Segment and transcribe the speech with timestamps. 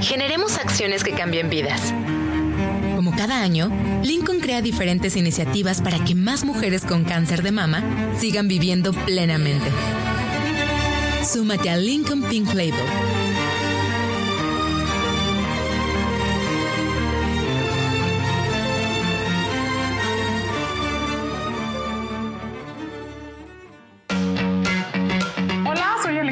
[0.00, 1.92] Generemos acciones que cambien vidas.
[2.96, 3.70] Como cada año,
[4.02, 7.82] Lincoln crea diferentes iniciativas para que más mujeres con cáncer de mama
[8.18, 9.70] sigan viviendo plenamente.
[11.24, 12.74] Súmate a Lincoln Pink Label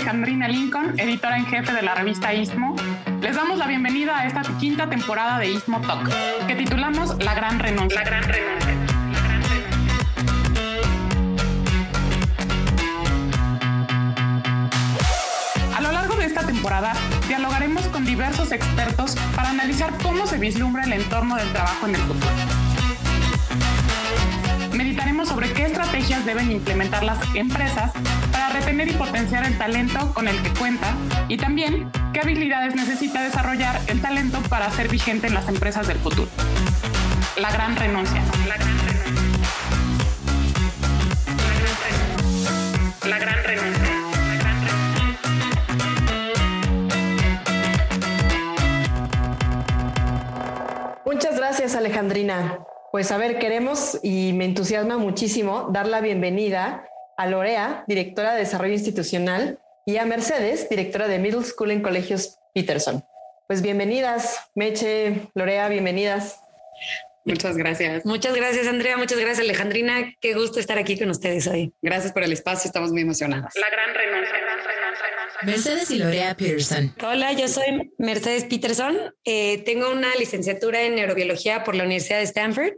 [0.07, 2.77] Alejandrina Lincoln, editora en jefe de la revista Istmo.
[3.27, 6.09] Les damos la bienvenida a esta quinta temporada de Istmo Talk,
[6.47, 7.99] que titulamos La Gran Renuncia.
[7.99, 8.73] La Gran Renuncia.
[15.77, 16.93] A lo largo de esta temporada
[17.27, 22.03] dialogaremos con diversos expertos para analizar cómo se vislumbra el entorno del trabajo en el
[22.03, 22.31] futuro.
[24.77, 27.93] Meditaremos sobre qué estrategias deben implementar las empresas
[28.31, 30.95] para retener y potenciar el talento con el que cuenta
[31.29, 35.97] y también qué habilidades necesita desarrollar el talento para ser vigente en las empresas del
[35.97, 36.29] futuro.
[37.37, 38.21] La gran renuncia.
[38.47, 39.09] La gran renuncia.
[43.09, 44.03] La gran renuncia.
[51.07, 52.59] Muchas gracias, Alejandrina.
[52.97, 58.39] Pues a ver, queremos y me entusiasma muchísimo dar la bienvenida a Lorea, directora de
[58.39, 63.05] Desarrollo Institucional, y a Mercedes, directora de Middle School en Colegios Peterson.
[63.49, 66.41] Pues bienvenidas, Meche, Lorea, bienvenidas.
[67.27, 68.07] Muchas gracias.
[68.07, 68.97] Muchas gracias, Andrea.
[68.97, 70.15] Muchas gracias, Alejandrina.
[70.23, 71.75] Qué gusto estar aquí con ustedes hoy.
[71.83, 72.67] Gracias por el espacio.
[72.67, 73.53] Estamos muy emocionadas.
[73.57, 74.37] La gran renuncia.
[75.43, 76.95] Mercedes y Lorea Peterson.
[77.05, 78.97] Hola, yo soy Mercedes Peterson.
[79.25, 82.73] Eh, tengo una licenciatura en neurobiología por la Universidad de Stanford.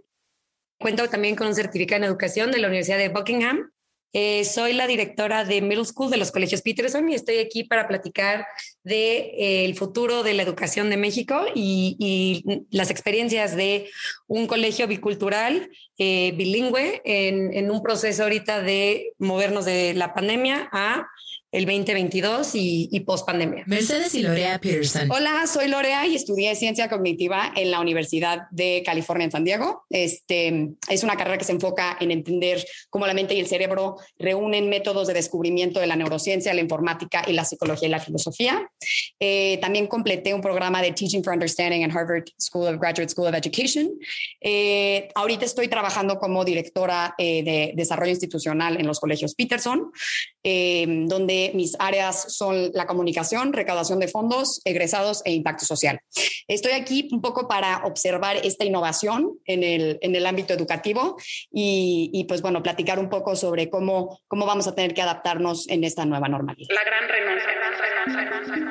[0.78, 3.72] Cuento también con un certificado en educación de la Universidad de Buckingham.
[4.12, 7.88] Eh, soy la directora de Middle School de los colegios Peterson y estoy aquí para
[7.88, 8.46] platicar
[8.82, 13.90] del de, eh, futuro de la educación de México y, las experiencias de
[14.28, 15.68] un colegio bicultural
[15.98, 21.08] eh, bilingüe en, un proceso ahorita de movernos de la pandemia a
[21.50, 23.64] el 2022 y, y post pandemia.
[23.66, 25.10] Mercedes y Lorea Peterson.
[25.10, 29.84] Hola, soy Lorea y estudié ciencia cognitiva en la Universidad de California en San Diego.
[29.88, 33.96] Este es una carrera que se enfoca en entender cómo la mente y el cerebro
[34.18, 38.70] reúnen métodos de descubrimiento de la neurociencia, la informática y la psicología y la filosofía.
[39.20, 43.28] Eh, también completé un programa de Teaching for Understanding en Harvard School of Graduate School
[43.28, 43.90] of Education.
[44.40, 49.90] Eh, ahorita estoy trabajando como directora eh, de desarrollo institucional en los colegios Peterson,
[50.42, 56.00] donde mis áreas son la comunicación, recaudación de fondos, egresados e impacto social.
[56.46, 61.18] Estoy aquí un poco para observar esta innovación en el, en el ámbito educativo
[61.52, 65.68] y, y, pues bueno, platicar un poco sobre cómo, cómo vamos a tener que adaptarnos
[65.68, 66.68] en esta nueva normalidad.
[66.70, 68.67] La gran renuncia.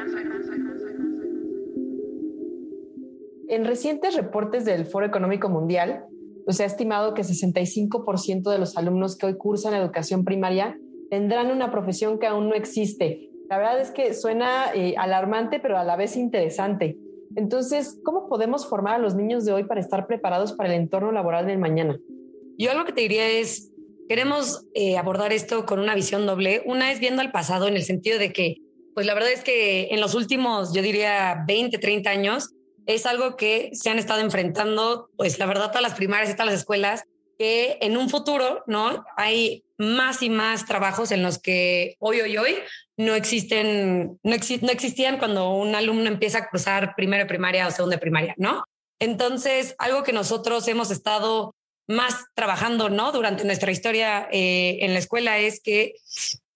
[3.50, 6.03] En recientes reportes del Foro Económico Mundial,
[6.44, 10.78] pues se ha estimado que 65% de los alumnos que hoy cursan educación primaria
[11.09, 13.30] tendrán una profesión que aún no existe.
[13.50, 16.97] La verdad es que suena eh, alarmante, pero a la vez interesante.
[17.38, 21.14] Entonces, ¿cómo podemos formar a los niños de hoy para estar preparados para el entorno
[21.14, 21.97] laboral del mañana?
[22.58, 23.72] Yo algo que te diría es,
[24.09, 26.64] queremos eh, abordar esto con una visión doble.
[26.66, 28.58] Una es viendo al pasado en el sentido de que,
[28.94, 32.53] pues la verdad es que en los últimos, yo diría, 20, 30 años,
[32.88, 36.48] es algo que se han estado enfrentando, pues la verdad, todas las primarias y todas
[36.48, 37.03] las escuelas,
[37.38, 39.06] que en un futuro, ¿no?
[39.16, 42.56] Hay más y más trabajos en los que hoy, hoy, hoy
[42.96, 47.72] no existen, no, no existían cuando un alumno empieza a cruzar primero de primaria o
[47.72, 48.64] segundo de primaria, ¿no?
[49.00, 51.53] Entonces, algo que nosotros hemos estado
[51.88, 53.12] más trabajando, ¿no?
[53.12, 55.94] Durante nuestra historia eh, en la escuela es que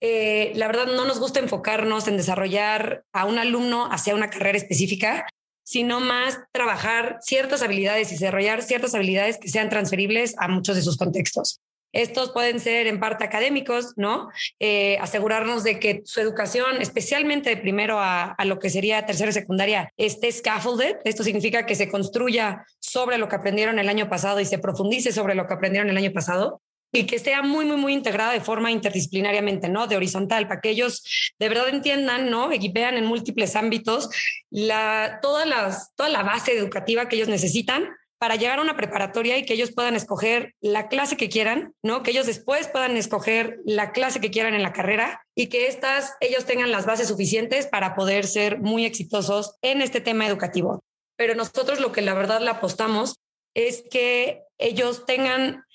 [0.02, 4.58] eh, la verdad no nos gusta enfocarnos en desarrollar a un alumno hacia una carrera
[4.58, 5.28] específica,
[5.64, 10.82] sino más trabajar ciertas habilidades y desarrollar ciertas habilidades que sean transferibles a muchos de
[10.82, 11.62] sus contextos.
[11.94, 14.30] Estos pueden ser en parte académicos, ¿no?
[14.60, 19.32] Eh, asegurarnos de que su educación, especialmente de primero a, a, lo que sería tercera
[19.32, 20.98] y secundaria, esté scaffolded.
[21.04, 25.12] Esto significa que se construya sobre lo que aprendieron el año pasado y se profundice
[25.12, 26.62] sobre lo que aprendieron el año pasado
[26.92, 29.88] y que esté muy, muy, muy integrada de forma interdisciplinariamente, ¿no?
[29.88, 31.04] De horizontal, para que ellos
[31.40, 32.52] de verdad entiendan, ¿no?
[32.52, 34.10] Equipean en múltiples ámbitos
[34.50, 37.90] la, todas las, toda la base educativa que ellos necesitan
[38.22, 42.04] para llegar a una preparatoria y que ellos puedan escoger la clase que quieran, ¿no?
[42.04, 46.14] Que ellos después puedan escoger la clase que quieran en la carrera y que estas,
[46.20, 50.84] ellos tengan las bases suficientes para poder ser muy exitosos en este tema educativo.
[51.16, 53.16] Pero nosotros lo que la verdad le apostamos
[53.56, 55.66] es que ellos tengan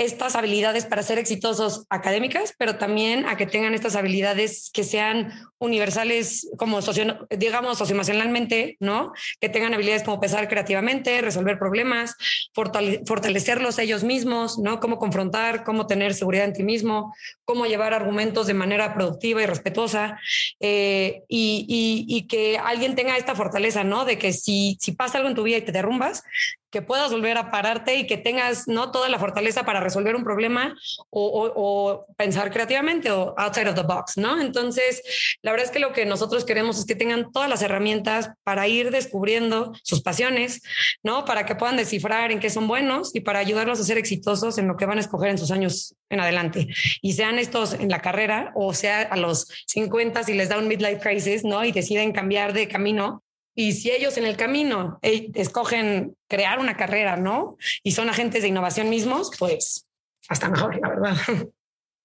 [0.00, 5.30] estas habilidades para ser exitosos académicas, pero también a que tengan estas habilidades que sean
[5.58, 6.80] universales, como
[7.28, 9.12] digamos, socioemocionalmente, ¿no?
[9.40, 12.16] Que tengan habilidades como pensar creativamente, resolver problemas,
[12.54, 14.80] fortalecerlos ellos mismos, ¿no?
[14.80, 17.14] Cómo confrontar, cómo tener seguridad en ti mismo,
[17.44, 20.18] cómo llevar argumentos de manera productiva y respetuosa,
[20.60, 24.06] eh, y, y, que alguien tenga esta fortaleza, ¿no?
[24.06, 26.22] De que si, si pasa algo en tu vida y te derrumbas,
[26.70, 30.24] que puedas volver a pararte y que tengas no toda la fortaleza para resolver un
[30.24, 30.76] problema
[31.10, 34.40] o, pensar creativamente o outside of the box, ¿no?
[34.40, 35.02] Entonces,
[35.42, 38.68] la verdad es que lo que nosotros queremos es que tengan todas las herramientas para
[38.68, 40.62] ir descubriendo sus pasiones,
[41.02, 41.24] ¿no?
[41.24, 44.68] Para que puedan descifrar en qué son buenos y para ayudarlos a ser exitosos en
[44.68, 46.68] lo que van a escoger en sus años en adelante.
[47.02, 50.68] Y sean estos en la carrera o sea a los 50 si les da un
[50.68, 51.64] midlife crisis, ¿no?
[51.64, 53.22] Y deciden cambiar de camino,
[53.54, 57.56] y si ellos en el camino escogen crear una carrera, ¿no?
[57.82, 59.86] Y son agentes de innovación mismos, pues
[60.28, 61.16] hasta mejor, la verdad.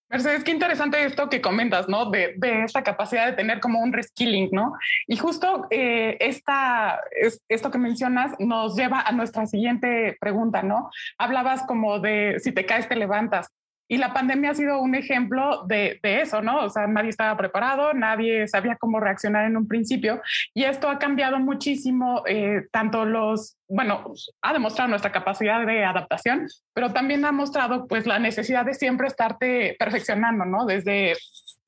[0.10, 2.12] Mercedes, qué interesante esto que comentas, ¿no?
[2.12, 4.74] De, esta capacidad de tener como un reskilling, ¿no?
[5.08, 7.02] Y justo eh, esta,
[7.50, 10.92] esto que mencionas nos lleva a nuestra siguiente pregunta, ¿no?
[11.18, 13.48] Hablabas como de si te caes, te levantas.
[13.88, 16.64] Y la pandemia ha sido un ejemplo de, eso, ¿no?
[16.66, 20.22] O sea, nadie estaba preparado, nadie sabía cómo reaccionar en un principio
[20.54, 26.48] y esto ha cambiado muchísimo, eh, tanto los, bueno, ha demostrado nuestra capacidad de adaptación,
[26.74, 30.66] pero también ha mostrado pues la necesidad de siempre estarte perfeccionando, ¿no?
[30.66, 31.14] Desde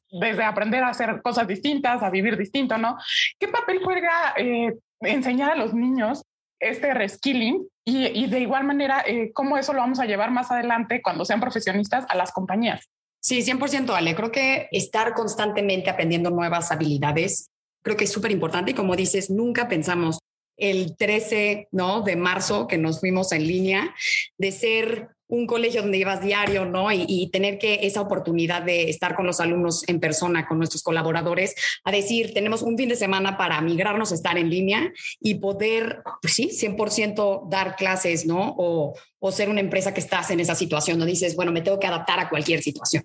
[0.10, 2.98] desde aprender a hacer cosas distintas, a vivir distinto, ¿no?
[3.40, 6.24] ¿Qué papel juega eh, enseñar a los niños
[6.60, 11.02] este reskilling y, de igual manera, eh, cómo eso lo vamos a llevar más adelante
[11.02, 12.90] cuando sean profesionistas a las compañías.
[13.22, 14.16] Sí, 100% Ale.
[14.16, 17.50] Creo que estar constantemente aprendiendo nuevas habilidades,
[17.84, 20.20] creo que es súper importante y como dices, nunca pensamos
[20.58, 22.02] el 13 ¿no?
[22.02, 23.96] de marzo que nos fuimos en línea
[24.38, 26.92] de ser un colegio donde ibas diario, ¿no?
[26.92, 31.56] Y, tener que esa oportunidad de estar con los alumnos en persona, con nuestros colaboradores,
[31.84, 36.34] a decir, tenemos un fin de semana para migrarnos estar en línea y poder, pues
[36.34, 38.56] sí, 100% dar clases, ¿no?
[38.58, 41.80] O, o ser una empresa que estás en esa situación, no dices, bueno, me tengo
[41.80, 43.04] que adaptar a cualquier situación.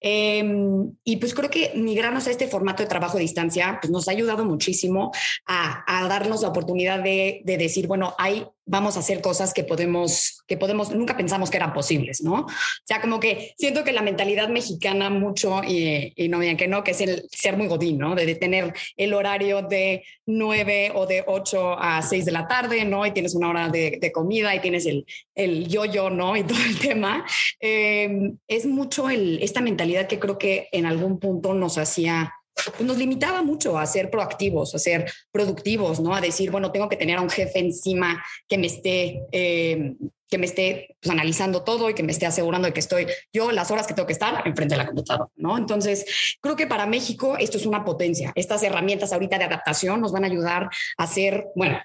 [0.00, 4.08] Em, y pues creo que migrarnos a este formato de trabajo a distancia, pues nos
[4.08, 5.12] ha ayudado muchísimo
[5.46, 9.64] a, a darnos la oportunidad de, de, decir, bueno, hay, vamos a hacer cosas que
[9.64, 12.40] podemos, que podemos, nunca pensamos que eran posibles, ¿no?
[12.42, 12.46] O
[12.84, 16.82] sea, como que siento que la mentalidad mexicana mucho, y, y no me que no,
[16.82, 18.14] que es el ser muy godín, ¿no?
[18.14, 22.84] De, de tener el horario de 9 o de 8 a 6 de la tarde,
[22.84, 23.06] ¿no?
[23.06, 25.04] Y tienes una hora de, de comida y tienes el,
[25.34, 26.36] el yo-yo, ¿no?
[26.36, 27.24] Y todo el tema,
[27.58, 32.80] em, es mucho el, esta mentalidad que creo que en algún punto nos hacía pues,
[32.80, 36.14] nos limitaba mucho a ser proactivos, a ser productivos, ¿no?
[36.14, 39.96] A decir, bueno, tengo que tener a un jefe encima que me esté, em,
[40.28, 43.50] que me esté pues, analizando todo y que me esté asegurando de que estoy yo
[43.50, 45.58] las horas que tengo que estar enfrente de la computadora, ¿no?
[45.58, 48.32] Entonces, creo que para México esto es una potencia.
[48.34, 50.68] Estas herramientas ahorita de adaptación nos van a ayudar
[50.98, 51.80] a ser, bueno,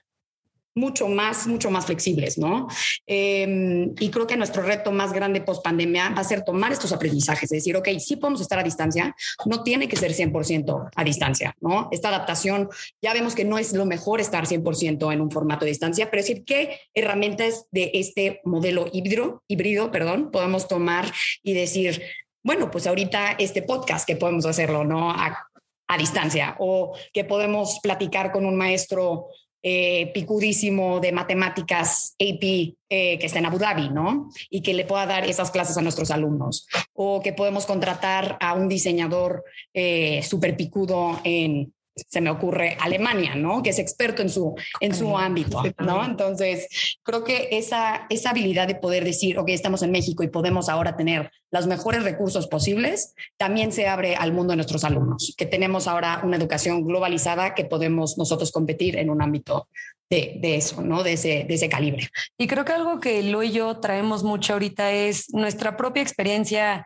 [0.75, 2.67] mucho más, mucho más flexibles, ¿no?
[3.07, 6.91] Em, y creo que nuestro reto más grande post pandemia va a ser tomar estos
[6.91, 11.03] aprendizajes, es decir, ok, sí podemos estar a distancia, no tiene que ser 100% a
[11.03, 11.87] distancia, ¿no?
[11.91, 12.69] Esta adaptación,
[13.01, 16.19] ya vemos que no es lo mejor estar 100% en un formato de distancia, pero
[16.19, 21.11] es decir, ¿qué herramientas de este modelo híbrido, híbrido, perdón, podemos tomar
[21.41, 22.01] y decir,
[22.43, 25.09] bueno, pues ahorita este podcast que podemos hacerlo, ¿no?
[25.09, 25.47] A,
[25.87, 29.27] a distancia o que podemos platicar con un maestro
[29.67, 32.43] eh, picudísimo de matemáticas AP
[32.87, 34.29] eh, que está en Abu Dhabi, ¿no?
[34.51, 36.67] Y que le pueda dar esas clases a nuestros alumnos.
[36.93, 39.43] O que podemos contratar a un diseñador
[39.73, 43.63] eh, súper picudo en se me ocurre Alemania, ¿no?
[43.63, 46.03] Que es experto en su, en su ámbito, ¿no?
[46.03, 46.67] Entonces,
[47.03, 50.97] creo que esa, esa habilidad de poder decir, ok, estamos en México y podemos ahora
[50.97, 55.87] tener los mejores recursos posibles, también se abre al mundo de nuestros alumnos, que tenemos
[55.87, 59.69] ahora una educación globalizada que podemos nosotros competir en un ámbito
[60.09, 61.01] de, de, eso, ¿no?
[61.01, 62.09] De ese, de ese calibre.
[62.37, 66.85] Y creo que algo que lo y yo traemos mucho ahorita es nuestra propia experiencia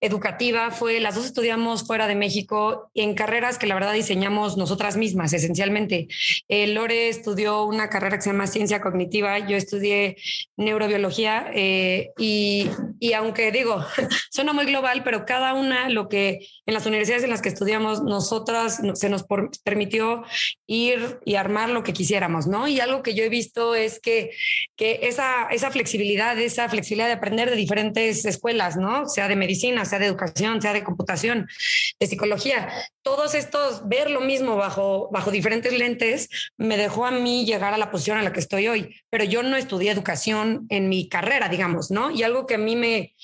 [0.00, 0.70] educativa.
[0.70, 5.32] Fue, las dos estudiamos fuera de México en carreras que la verdad diseñamos nosotras mismas,
[5.32, 6.08] esencialmente.
[6.48, 10.16] Eh, Lore estudió una carrera que se llama ciencia cognitiva, yo estudié
[10.56, 12.68] neurobiología eh, y,
[13.00, 13.84] y aunque digo,
[14.30, 18.02] suena muy global, pero cada una, lo que en las universidades en las que estudiamos,
[18.02, 19.24] nosotras se nos
[19.64, 20.22] permitió
[20.66, 22.68] ir y armar lo que quisiéramos, ¿no?
[22.68, 24.30] Y algo que yo he visto es que,
[24.76, 29.08] que esa, esa flexibilidad, esa flexibilidad de aprender de diferentes escuelas, ¿no?
[29.08, 31.48] Sea de medicina, sea de educación, sea de computación,
[31.98, 32.68] de psicología.
[33.02, 37.78] Todos estos, ver lo mismo bajo, bajo diferentes lentes, me dejó a mí llegar a
[37.78, 38.96] la posición en la que estoy hoy.
[39.10, 42.10] Pero yo no estudié educación en mi carrera, digamos, ¿no?
[42.10, 43.14] Y algo que a mí me,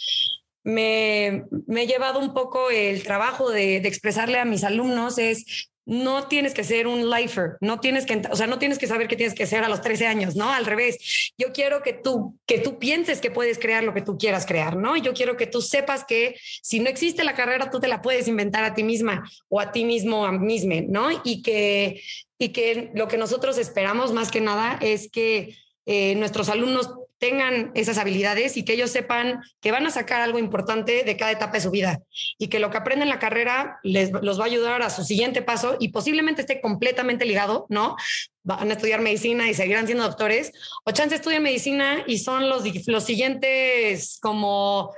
[0.64, 6.28] me, me llevado un poco el trabajo de, de expresarle a mis alumnos es no
[6.28, 9.16] tienes que ser un lifer, no tienes que, o sea, no tienes que saber qué
[9.16, 10.50] tienes que hacer a los 13 años, ¿no?
[10.50, 11.32] Al revés.
[11.36, 14.76] Yo quiero que tú, que tú pienses que puedes crear lo que tú quieras crear,
[14.76, 14.96] ¿no?
[14.96, 18.28] Yo quiero que tú sepas que si no existe la carrera, tú te la puedes
[18.28, 21.08] inventar a ti misma o a ti mismo, a misma, ¿no?
[21.24, 22.00] Y que,
[22.38, 26.90] y que lo que nosotros esperamos más que nada es que eh, nuestros alumnos
[27.25, 31.33] tengan esas habilidades y que ellos sepan que van a sacar algo importante de cada
[31.33, 32.02] etapa de su vida
[32.37, 35.04] y que lo que aprenden en la carrera les los va a ayudar a su
[35.04, 37.97] siguiente paso y posiblemente esté completamente ligado, ¿no?
[38.43, 40.52] Van a estudiar medicina y seguirán siendo doctores,
[40.85, 44.93] o chance estudian medicina y son los, los siguientes como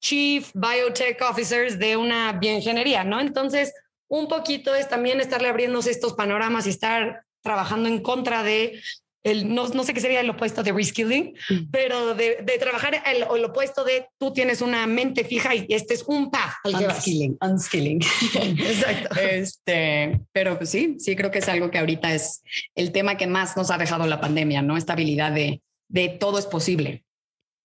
[0.00, 3.20] chief biotech officers de una bioingeniería, ¿no?
[3.20, 3.72] Entonces,
[4.08, 8.82] un poquito es también estarle abriéndose estos panoramas y estar trabajando en contra de
[9.34, 11.70] no, no, sé qué sería el opuesto de reskilling, mm.
[11.70, 15.94] pero de, de trabajar el, el, opuesto de tú tienes una mente fija y este
[15.94, 18.00] es un path unskilling, unskilling.
[18.34, 19.20] Exacto.
[19.20, 22.42] Este, pero pues sí, sí creo que es algo que ahorita es
[22.74, 24.76] el tema que más nos ha dejado la pandemia, ¿no?
[24.76, 27.04] Esta habilidad de, de todo es posible.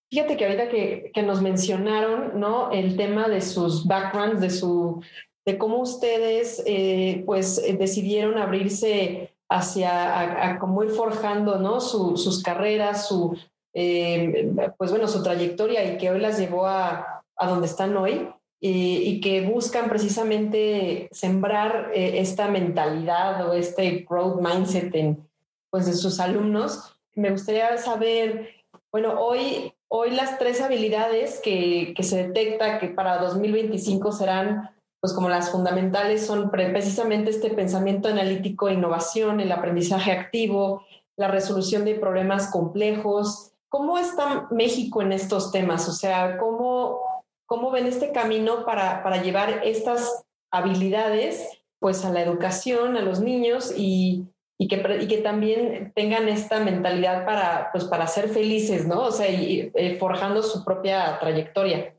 [0.10, 2.72] Fíjate que ahorita que, que nos mencionaron, ¿no?
[2.72, 5.02] El tema de sus backgrounds, de su,
[5.46, 11.80] de cómo ustedes, eh, pues, decidieron abrirse hacia a, cómo ir forjando ¿no?
[11.80, 13.38] sus carreras, su,
[13.74, 18.30] eh, pues bueno, su trayectoria y que hoy las llevó a, a donde están hoy
[18.60, 25.28] y, que buscan precisamente sembrar eh, esta mentalidad o este growth mindset en
[25.70, 26.98] pues, de sus alumnos.
[27.14, 28.50] Me gustaría saber,
[28.90, 34.73] bueno, hoy, hoy las tres habilidades que, que se detecta que para 2025 serán
[35.04, 40.86] pues como las fundamentales son precisamente este pensamiento analítico, innovación, el aprendizaje activo,
[41.18, 43.52] la resolución de problemas complejos.
[43.68, 45.90] ¿Cómo está México en estos temas?
[45.90, 47.02] O sea, ¿cómo,
[47.46, 53.20] cómo ven este camino para, para llevar estas habilidades pues a la educación, a los
[53.20, 54.24] niños y,
[54.58, 59.02] y que, y que también tengan esta mentalidad para, pues, para ser felices, ¿no?
[59.02, 61.94] O sea, y, eh, forjando su propia trayectoria.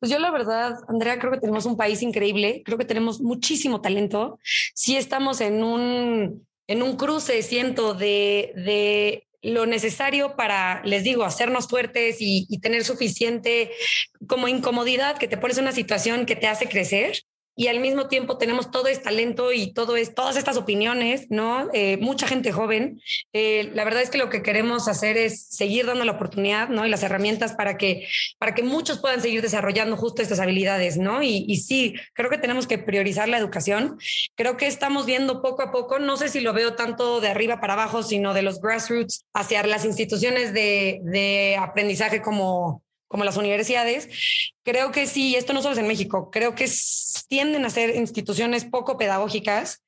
[0.00, 3.82] Pues yo la verdad, Andrea, creo que tenemos un país increíble, creo que tenemos muchísimo
[3.82, 4.38] talento.
[4.74, 11.24] Sí estamos en un, en un cruce, siento, de, de lo necesario para, les digo,
[11.24, 13.70] hacernos fuertes y, y, tener suficiente
[14.26, 17.22] como incomodidad que te pones en una situación que te hace crecer
[17.60, 21.68] y al mismo tiempo tenemos todo este talento y todo es, todas estas opiniones, ¿no?
[21.74, 23.02] Eh, mucha gente joven.
[23.34, 26.86] Eh, la verdad es que lo que queremos hacer es seguir dando la oportunidad, ¿no?
[26.86, 31.22] Y las herramientas para que, para que muchos puedan seguir desarrollando justo estas habilidades, ¿no?
[31.22, 33.98] Y, y sí, creo que tenemos que priorizar la educación.
[34.36, 37.60] Creo que estamos viendo poco a poco, no sé si lo veo tanto de arriba
[37.60, 43.36] para abajo, sino de los grassroots hacia las instituciones de, de aprendizaje como como las
[43.36, 44.08] universidades,
[44.62, 46.70] creo que sí, esto no solo es en México, creo que
[47.26, 49.82] tienden a ser instituciones poco pedagógicas,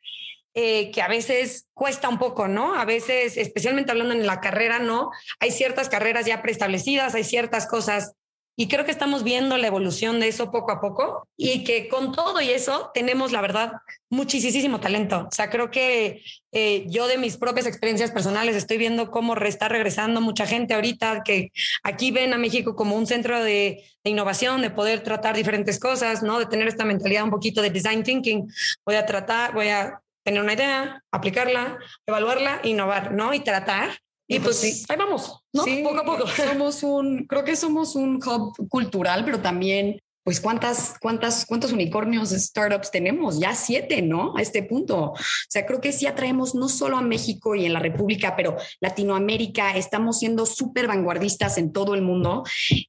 [0.55, 2.75] eh, que a veces cuesta un poco, ¿no?
[2.75, 5.13] A veces, especialmente hablando en la carrera, ¿no?
[5.39, 8.15] Hay ciertas carreras ya preestablecidas, hay ciertas cosas
[8.55, 12.13] y creo que estamos viendo la evolución de eso poco a poco y que con
[12.13, 13.73] todo y eso tenemos, la verdad,
[14.11, 15.27] muchísimo talento.
[15.31, 19.69] O sea, creo que eh, yo de mis propias experiencias personales estoy viendo cómo está
[19.69, 21.51] regresando mucha gente ahorita que
[21.83, 26.23] aquí ven a México como un centro de, de, innovación, de poder tratar diferentes cosas,
[26.23, 26.39] ¿no?
[26.39, 28.47] De tener esta mentalidad un poquito de design thinking.
[28.85, 33.33] Voy a tratar, voy a tener una idea, aplicarla, evaluarla, innovar, ¿no?
[33.33, 33.99] Y tratar
[34.37, 34.83] y pues, sí.
[34.89, 35.65] ahí vamos, ¿no?
[35.83, 36.27] poco a poco.
[36.37, 42.31] Somos un, creo que somos un hub cultural, pero también, pues, ¿cuántas, cuántas, cuántos unicornios
[42.31, 43.39] startups tenemos?
[43.39, 44.35] Ya siete, ¿no?
[44.37, 45.13] A este punto.
[45.13, 45.17] O
[45.49, 49.77] sea, creo que sí atraemos no solo a México y en la República, pero Latinoamérica,
[49.77, 52.45] estamos siendo súper vanguardistas en todo el mundo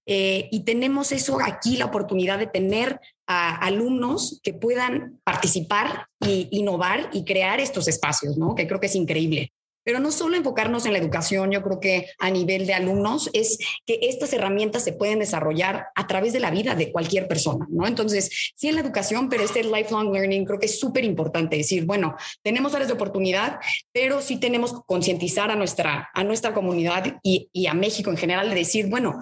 [0.05, 6.49] eh, y tenemos eso aquí, la oportunidad de tener a alumnos que puedan participar y
[6.51, 8.55] innovar y crear estos espacios, ¿no?
[8.55, 9.51] Que creo que es increíble.
[9.83, 13.57] Pero no solo enfocarnos en la educación, yo creo que a nivel de alumnos es
[13.85, 17.87] que estas herramientas se pueden desarrollar a través de la vida de cualquier persona, ¿no?
[17.87, 21.85] Entonces, sí en la educación, pero este lifelong learning creo que es súper importante decir,
[21.85, 23.59] bueno, tenemos áreas de oportunidad,
[23.91, 28.17] pero sí tenemos que concientizar a nuestra, a nuestra comunidad y, y a México en
[28.17, 29.19] general de decir, bueno,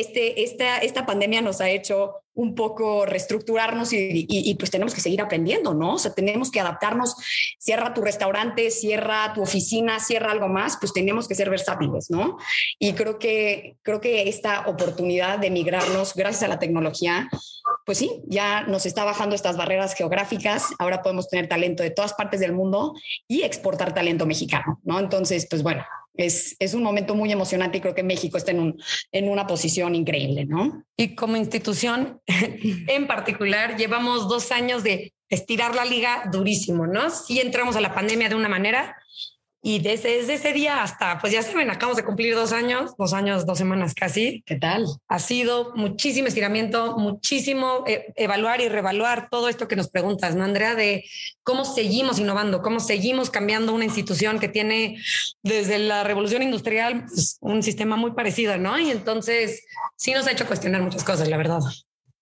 [0.00, 4.92] este, esta, esta pandemia nos ha hecho un poco reestructurarnos y, y, y, pues tenemos
[4.92, 5.94] que seguir aprendiendo, ¿no?
[5.94, 7.14] O sea, tenemos que adaptarnos.
[7.58, 12.38] Cierra tu restaurante, cierra tu oficina, cierra algo más, pues tenemos que ser versátiles, ¿no?
[12.80, 17.28] Y creo que, creo que esta oportunidad de migrarnos gracias a la tecnología
[17.84, 20.68] pues sí, ya nos está bajando estas barreras geográficas.
[20.78, 22.94] Ahora podemos tener talento de todas partes del mundo
[23.28, 24.98] y exportar talento mexicano, ¿no?
[24.98, 25.84] Entonces, pues bueno,
[26.14, 29.46] es, es un momento muy emocionante y creo que México está en, un, en una
[29.46, 30.84] posición increíble, ¿no?
[30.96, 37.10] Y como institución en particular, llevamos dos años de estirar la liga durísimo, ¿no?
[37.10, 38.96] Sí entramos a la pandemia de una manera,
[39.66, 43.46] y desde, ese día hasta, pues ya saben, acabamos de cumplir dos años, dos años,
[43.46, 44.42] dos semanas casi.
[44.44, 44.84] ¿Qué tal?
[45.08, 50.44] Ha sido muchísimo estiramiento, muchísimo eh, evaluar y revaluar todo esto que nos preguntas, ¿no,
[50.44, 50.74] Andrea?
[50.74, 51.06] De
[51.42, 54.98] cómo seguimos innovando, cómo seguimos cambiando una institución que tiene
[55.42, 58.78] desde la revolución industrial pues, un sistema muy parecido, ¿no?
[58.78, 59.64] Y entonces
[59.96, 61.60] sí nos ha hecho cuestionar muchas cosas, la verdad.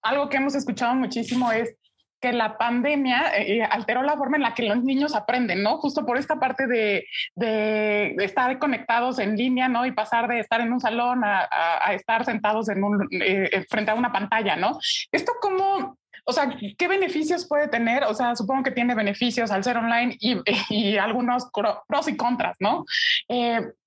[0.00, 1.74] Algo que hemos escuchado muchísimo es
[2.22, 5.78] que la pandemia eh, eh, alteró la forma en la que los niños aprenden, ¿no?
[5.78, 9.84] Justo por esta parte de, de, estar conectados en línea, ¿no?
[9.84, 13.90] Y pasar de estar en un salón a, a, estar sentados en un, eh, frente
[13.90, 14.78] a una pantalla, ¿no?
[15.10, 16.48] Esto cómo, o sea,
[16.78, 18.04] ¿qué beneficios puede tener?
[18.04, 20.36] O sea, supongo que tiene beneficios al ser online y,
[20.70, 21.50] y algunos
[21.88, 22.84] pros y contras, ¿no?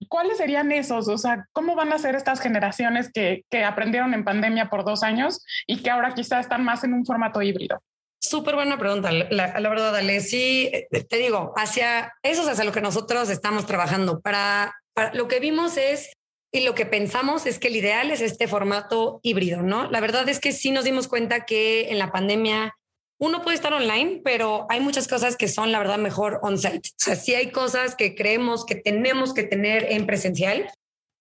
[0.10, 1.08] ¿Cuáles serían esos?
[1.08, 5.04] O sea, ¿cómo van a ser estas generaciones que, que aprendieron en pandemia por dos
[5.04, 7.82] años y que ahora quizá están más en un formato híbrido?
[8.28, 10.20] Súper buena pregunta, la, la, verdad, Ale.
[10.20, 14.20] Sí, eh, te digo, hacia eso es hacia lo que nosotros estamos trabajando.
[14.20, 16.12] Para, para, lo que vimos es
[16.52, 19.92] y lo que pensamos es que el ideal es este formato híbrido, ¿no?
[19.92, 22.74] La verdad es que sí nos dimos cuenta que en la pandemia
[23.20, 26.90] uno puede estar online, pero hay muchas cosas que son, la verdad, mejor on-site.
[26.90, 30.70] O sea, sí hay cosas que creemos que tenemos que tener en presencial,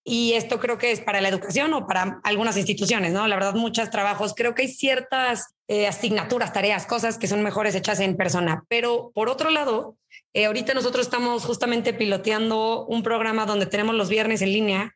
[0.05, 3.27] y esto creo que es para la educación o para algunas instituciones, ¿no?
[3.27, 7.75] La verdad, muchos trabajos, creo que hay ciertas eh, asignaturas, tareas, cosas que son mejores
[7.75, 8.65] hechas en persona.
[8.69, 9.97] Pero por otro lado,
[10.35, 14.95] eh, ahorita nosotros estamos justamente piloteando un programa donde tenemos los viernes en línea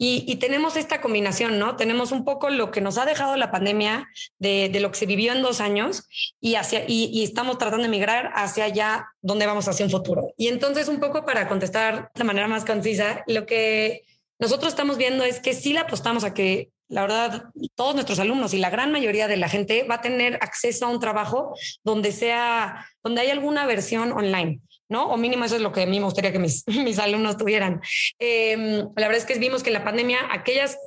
[0.00, 1.74] y, tenemos esta combinación, ¿no?
[1.74, 4.06] Tenemos un poco lo que nos ha dejado la pandemia
[4.38, 6.08] de, lo que se vivió en dos años
[6.40, 10.32] y, hacia, y, y, estamos tratando de migrar hacia allá donde vamos hacia un futuro.
[10.36, 14.04] Y entonces, un poco para contestar de manera más concisa, lo que
[14.38, 18.54] nosotros estamos viendo es que sí le apostamos a que la verdad, todos nuestros alumnos
[18.54, 21.54] y la gran mayoría de la gente va a tener acceso a un trabajo
[21.84, 25.08] donde sea, donde hay alguna versión online, ¿no?
[25.08, 27.80] O mínimo eso es lo que a mí me gustaría que mis, mis alumnos tuvieran.
[28.18, 30.78] Eh, la verdad es que vimos que en la pandemia aquellas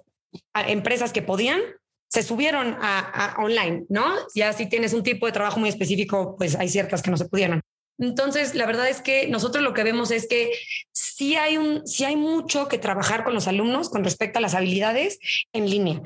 [0.67, 1.62] empresas que podían
[2.08, 4.04] se subieron a, a, online, ¿no?
[4.36, 7.30] Ya si tienes un tipo de trabajo muy específico, pues hay ciertas que no se
[7.30, 7.62] pudieran.
[7.97, 10.51] Entonces, la verdad es que nosotros lo que vemos es que
[10.91, 14.56] sí hay, un, sí hay mucho que trabajar con los alumnos con respecto a las
[14.56, 15.19] habilidades
[15.54, 16.01] en línea.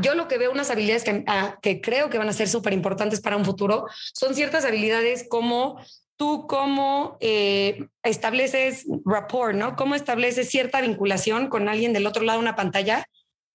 [0.00, 1.24] Yo lo que veo, unas habilidades que,
[1.60, 5.80] que creo que van a ser súper importantes para un futuro, son ciertas habilidades como
[6.16, 9.76] tú cómo eh, estableces rapport, ¿no?
[9.76, 13.06] Cómo estableces cierta vinculación con alguien del otro lado de una pantalla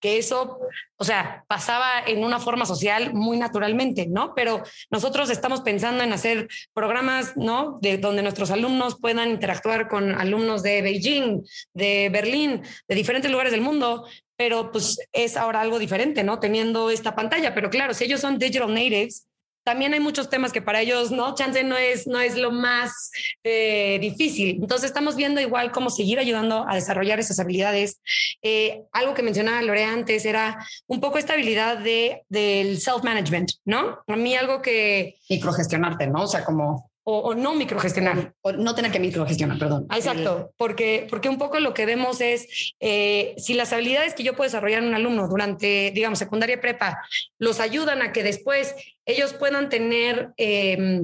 [0.02, 0.60] que eso,
[0.98, 4.34] o sea, pasaba en una forma social muy naturalmente, ¿no?
[4.36, 7.78] Pero nosotros estamos pensando en hacer programas, ¿no?
[7.82, 13.52] De donde nuestros alumnos puedan interactuar con alumnos de Beijing, de Berlín, de diferentes lugares
[13.52, 16.40] del mundo, pero pues es ahora algo diferente, ¿no?
[16.40, 19.28] Teniendo esta pantalla, pero claro, si ellos son digital natives,
[19.64, 23.12] también hay muchos temas que para ellos, no, chance no es, no es lo más
[23.44, 24.58] eh, difícil.
[24.62, 28.02] Entonces estamos viendo igual cómo seguir ayudando a desarrollar esas habilidades.
[28.42, 34.00] Eh, algo que mencionaba Lorea antes era un poco esta habilidad de, del self-management, ¿no?
[34.08, 35.16] A mí algo que...
[35.30, 36.24] Microgestionarte, ¿no?
[36.24, 38.34] O sea, como o, no microgestionar.
[38.42, 39.88] O, no tener que microgestionar, perdón.
[39.94, 44.36] Exacto, porque, porque un poco lo que vemos es eh, si las habilidades que yo
[44.36, 47.02] puedo desarrollar en un alumno durante, digamos, secundaria y prepa,
[47.40, 51.02] los ayudan a que después ellos puedan tener eh,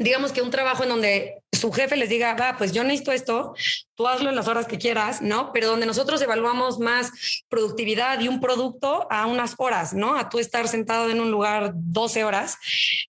[0.00, 3.54] digamos que un trabajo en donde su jefe les diga, va, pues yo necesito esto,
[3.94, 5.52] tú hazlo en las horas que quieras, ¿no?
[5.52, 7.10] Pero donde nosotros evaluamos más
[7.48, 10.16] productividad y un producto a unas horas, ¿no?
[10.16, 12.56] A tú estar sentado en un lugar 12 horas,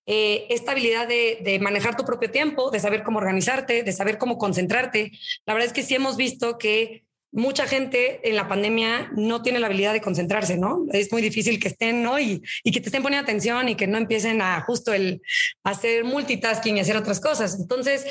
[0.06, 4.18] eh, esta habilidad de, de, manejar tu propio tiempo, de saber cómo organizarte, de saber
[4.18, 5.12] cómo concentrarte.
[5.46, 9.58] La verdad es que sí hemos visto que mucha gente en la pandemia no tiene
[9.58, 10.84] la habilidad de concentrarse, ¿no?
[10.92, 12.20] Es muy difícil que estén, ¿no?
[12.20, 15.22] Y, y, que te estén poniendo atención y que no empiecen a justo el
[15.64, 17.58] hacer multitasking y hacer otras cosas.
[17.58, 18.04] Entonces,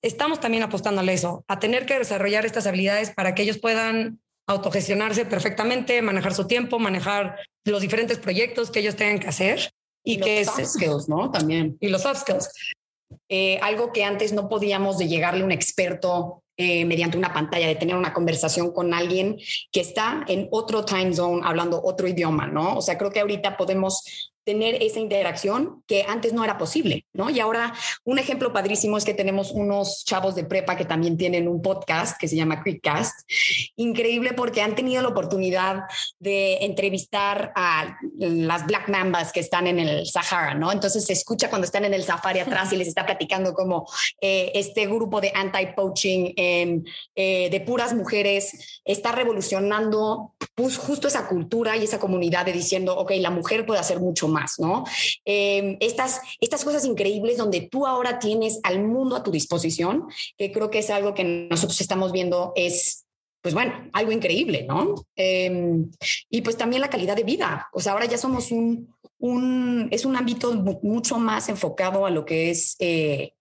[0.00, 5.26] estamos también apostándole eso, a tener que desarrollar estas habilidades para que ellos puedan autogestionarse
[5.26, 9.72] perfectamente, manejar su tiempo, manejar los diferentes proyectos que ellos tengan que hacer.
[10.04, 11.30] Y, y que los soft skills, ¿no?
[11.30, 11.76] También.
[11.80, 12.48] Y los soft skills.
[13.28, 17.68] Eh, algo que antes no podíamos de llegarle a un experto eh, mediante una pantalla,
[17.68, 19.38] de tener una conversación con alguien
[19.70, 22.78] que está en otro time zone hablando otro idioma, ¿no?
[22.78, 27.28] O sea, creo que ahorita podemos tener esa interacción que antes no era posible, ¿no?
[27.28, 31.48] Y ahora un ejemplo padrísimo es que tenemos unos chavos de prepa que también tienen
[31.48, 33.28] un podcast que se llama Quickcast.
[33.76, 35.82] Increíble porque han tenido la oportunidad
[36.18, 40.72] de entrevistar a las Black Mambas que están en el Sahara, ¿no?
[40.72, 43.86] Entonces se escucha cuando están en el safari atrás y les está platicando como
[44.22, 46.82] eh, este grupo de anti-poaching eh,
[47.14, 53.12] de puras mujeres está revolucionando pues, justo esa cultura y esa comunidad de diciendo, ok,
[53.18, 54.84] la mujer puede hacer mucho más ¿no?
[55.24, 60.04] Em, estas, estas cosas increíbles donde tú ahora tienes al mundo a tu disposición,
[60.36, 63.04] que creo que es algo que nosotros estamos viendo es
[63.40, 64.94] pues bueno, algo increíble, ¿no?
[65.14, 65.90] Em,
[66.28, 67.68] y pues también la calidad de vida.
[67.72, 72.24] O sea, ahora ya somos un, un es un ámbito mucho más enfocado a lo
[72.24, 73.32] que es eh,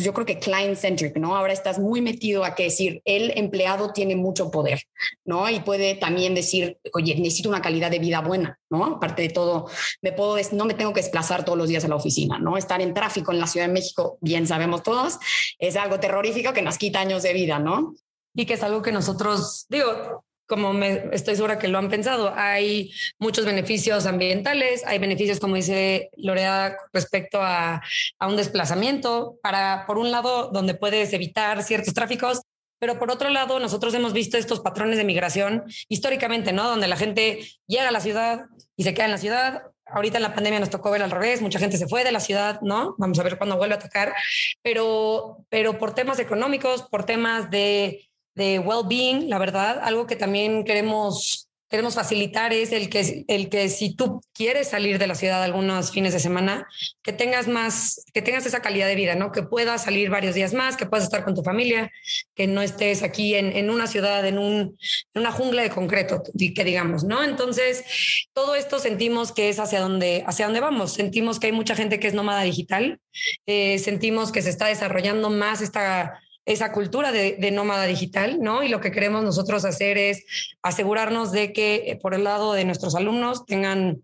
[0.00, 1.36] pues yo creo que client centric, ¿no?
[1.36, 4.80] Ahora estás muy metido a que decir, el empleado tiene mucho poder,
[5.26, 5.46] ¿no?
[5.50, 8.96] Y puede también decir, oye, necesito una calidad de vida buena, ¿no?
[8.96, 9.68] Aparte de todo,
[10.00, 12.56] me puedo, no me tengo que desplazar todos los días a la oficina, ¿no?
[12.56, 15.18] Estar en tráfico en la Ciudad de México, bien sabemos todos,
[15.58, 17.94] es algo terrorífico que nos quita años de vida, ¿no?
[18.34, 22.34] Y que es algo que nosotros, digo, como me, estoy segura que lo han pensado.
[22.36, 27.80] Hay muchos beneficios ambientales, hay beneficios, como dice Lorea, respecto a,
[28.18, 32.42] a, un desplazamiento, para, por un lado, donde puedes evitar ciertos tráficos,
[32.80, 36.68] pero por otro lado, nosotros hemos visto estos patrones de migración históricamente, ¿no?
[36.68, 39.62] Donde la gente llega a la ciudad y se queda en la ciudad.
[39.86, 42.20] Ahorita en la pandemia nos tocó ver al revés, mucha gente se fue de la
[42.20, 42.96] ciudad, ¿no?
[42.98, 44.14] Vamos a ver cuándo vuelve a tocar,
[44.62, 50.64] pero, pero por temas económicos, por temas de de well-being, la verdad, algo que también
[50.64, 55.42] queremos queremos facilitar es el que, el que si tú quieres salir de la ciudad
[55.42, 56.66] algunos fines de semana,
[57.00, 59.30] que tengas más, que tengas esa calidad de vida, ¿no?
[59.30, 61.92] Que puedas salir varios días más, que puedas estar con tu familia,
[62.34, 64.76] que no estés aquí en, en una ciudad, en, un,
[65.14, 67.22] en una jungla de concreto, que digamos, ¿no?
[67.22, 67.84] Entonces,
[68.32, 70.94] todo esto sentimos que es hacia donde, hacia dónde vamos.
[70.94, 73.00] Sentimos que hay mucha gente que es nómada digital,
[73.46, 76.20] eh, sentimos que se está desarrollando más esta
[76.52, 78.62] esa cultura de, nómada digital, ¿no?
[78.62, 80.24] Y lo que queremos nosotros hacer es
[80.62, 84.02] asegurarnos de que eh, por el lado de nuestros alumnos tengan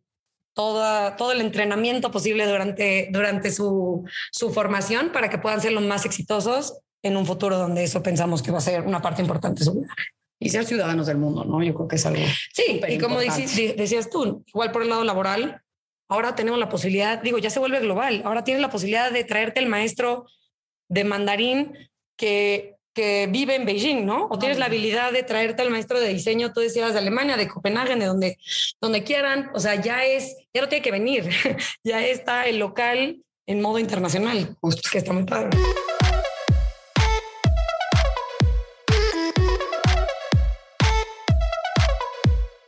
[0.54, 5.82] toda, todo el entrenamiento posible durante, durante su, su formación para que puedan ser los
[5.82, 9.60] más exitosos en un futuro donde eso pensamos que va a ser una parte importante
[9.60, 9.94] de su vida.
[10.38, 11.62] Y ser ciudadanos del mundo, ¿no?
[11.62, 12.22] Yo creo que es algo.
[12.52, 15.62] Sí, y como decías tú, igual por el lado laboral,
[16.08, 19.60] ahora tenemos la posibilidad, digo, ya se vuelve global, ahora tienes la posibilidad de traerte
[19.60, 20.26] el maestro
[20.88, 21.72] de mandarín
[22.16, 24.26] que, que vive en Beijing, ¿no?
[24.30, 27.46] O tienes la habilidad de traerte al maestro de diseño, tú decías de Alemania, de
[27.46, 28.38] Copenhague, de donde,
[28.80, 31.28] donde quieran, o sea, ya es, ya no tiene que venir,
[31.84, 35.50] ya está el local en modo internacional, justo que está muy padre.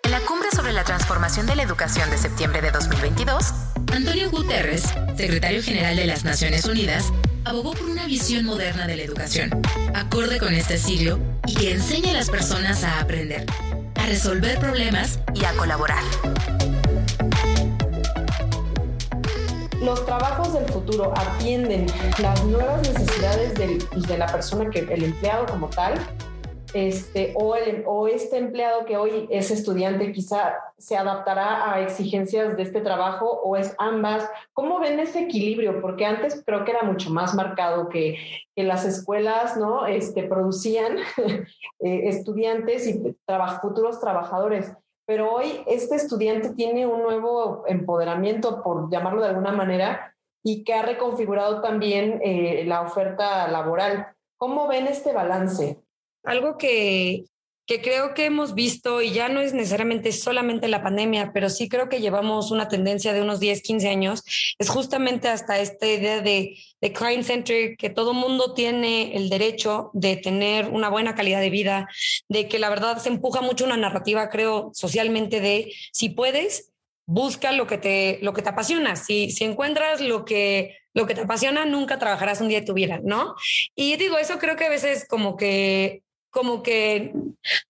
[0.05, 3.53] En la cumbre sobre la transformación de la educación de septiembre de 2022,
[3.93, 4.83] Antonio Guterres,
[5.17, 7.13] secretario general de las Naciones Unidas,
[7.49, 9.51] abogó por una visión moderna de la educación,
[9.95, 13.47] acorde con este siglo y que enseñe a las personas a aprender,
[13.95, 16.03] a resolver problemas y a colaborar.
[19.81, 21.87] Los trabajos del futuro atienden
[22.19, 25.95] las nuevas necesidades de la persona, que el empleado como tal,
[26.87, 32.81] este, o, este empleado que hoy es estudiante quizá se adaptará a exigencias de este
[32.81, 34.29] trabajo o es ambas.
[34.53, 35.81] ¿Cómo ven ese equilibrio?
[35.81, 38.19] Porque antes creo que era mucho más marcado que,
[38.55, 39.87] que las escuelas ¿no?
[39.87, 40.99] este, producían
[41.81, 43.17] eh, estudiantes y
[43.61, 44.73] futuros trabajadores.
[45.05, 50.15] Pero hoy este estudiante tiene un nuevo empoderamiento, por llamarlo de alguna manera,
[50.45, 54.09] y que ha reconfigurado también eh, la oferta laboral.
[54.37, 55.83] ¿Cómo ven este balance?
[56.29, 57.25] Algo que,
[57.69, 61.69] que creo que hemos visto, y ya no es necesariamente solamente la pandemia, pero sí
[61.69, 66.23] creo que llevamos una tendencia de unos 10, 15 años, es justamente hasta esta idea
[66.23, 71.41] de, de client centric, que todo mundo tiene el derecho de tener una buena calidad
[71.41, 71.89] de vida,
[72.31, 76.73] de que la verdad se empuja mucho una narrativa, creo, socialmente de si puedes,
[77.05, 78.97] busca lo que te, lo que te apasiona.
[78.97, 82.73] Si, si encuentras lo que, lo que te apasiona, nunca trabajarás un día de tu
[82.73, 83.35] vida, ¿no?
[83.75, 87.13] Y digo, eso creo que a veces como que como que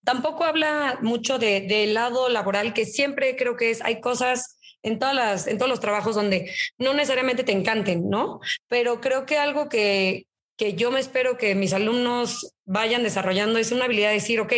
[0.05, 4.99] tampoco habla mucho del de lado laboral, que siempre creo que es, hay cosas en,
[4.99, 8.41] todas las, en todos los trabajos donde no necesariamente te encanten, ¿no?
[8.69, 13.73] Pero creo que algo que, que yo me espero que mis alumnos vayan desarrollando es
[13.73, 14.53] una habilidad de decir, ok,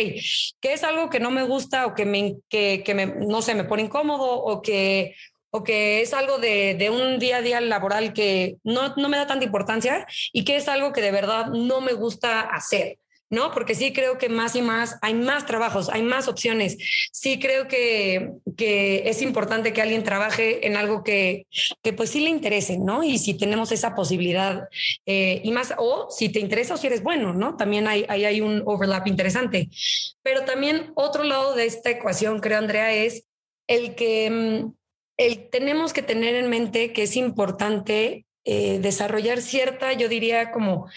[0.59, 3.55] ¿qué es algo que no me gusta o que, me, que, que me, no sé,
[3.55, 5.15] me pone incómodo o que,
[5.51, 9.17] o que es algo de, de, un día a día laboral que no, no me
[9.17, 12.97] da tanta importancia y que es algo que de verdad no me gusta hacer.
[13.31, 13.51] ¿No?
[13.51, 16.77] Porque sí creo que más y más hay más trabajos, hay más opciones.
[17.11, 21.47] Sí creo que, que es importante que alguien trabaje en algo que,
[21.81, 23.03] que pues sí le interese, ¿no?
[23.03, 24.67] Y si tenemos esa posibilidad
[25.05, 27.55] eh, y más, o si te interesa o si eres bueno, ¿no?
[27.55, 29.69] También hay, hay, hay un overlap interesante.
[30.21, 33.23] Pero también otro lado de esta ecuación, creo, Andrea, es
[33.67, 34.73] el que mm,
[35.17, 40.87] el, tenemos que tener en mente que es importante eh, desarrollar cierta, yo diría, como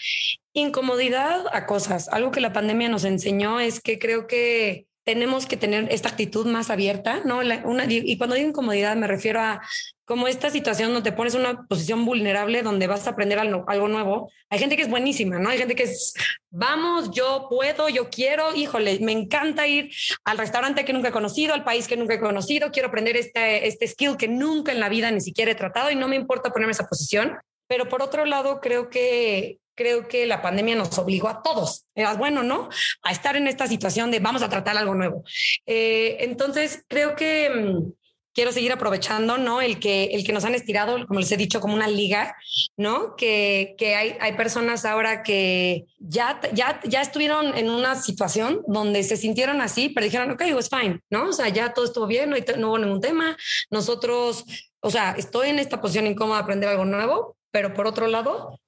[0.53, 2.09] incomodidad a cosas.
[2.09, 6.47] Algo que la pandemia nos enseñó es que creo que tenemos que tener esta actitud
[6.47, 7.39] más abierta, ¿no?
[7.63, 9.61] una, y cuando digo incomodidad me refiero a
[10.03, 13.87] como esta situación donde te pones una posición vulnerable donde vas a aprender algo, algo,
[13.87, 14.31] nuevo.
[14.49, 15.49] Hay gente que es buenísima, ¿no?
[15.49, 16.13] Hay gente que es,
[16.51, 19.91] vamos, yo puedo, yo quiero, híjole, me encanta ir
[20.23, 23.67] al restaurante que nunca he conocido, al país que nunca he conocido, quiero aprender este,
[23.67, 26.51] este skill que nunca en la vida ni siquiera he tratado y no me importa
[26.51, 27.35] ponerme esa posición.
[27.67, 32.13] Pero por otro lado, creo que creo que la pandemia nos obligó a todos, era
[32.13, 32.69] bueno, ¿no?
[33.03, 35.23] A estar en esta situación de vamos a tratar algo nuevo.
[35.65, 37.91] Eh, entonces, creo que mm,
[38.35, 39.61] quiero seguir aprovechando, ¿no?
[39.61, 42.35] El que, el que nos han estirado, como les he dicho, como una liga,
[42.77, 43.15] ¿no?
[43.15, 49.03] Que, que hay, hay personas ahora que ya, ya, ya estuvieron en una situación donde
[49.03, 51.29] se sintieron así, pero dijeron, ok, was fine, ¿no?
[51.29, 53.37] O sea, ya todo estuvo bien, no, no hubo ningún tema.
[53.71, 54.43] Nosotros,
[54.81, 58.59] o sea, estoy en esta posición incómoda de aprender algo nuevo, pero por otro lado,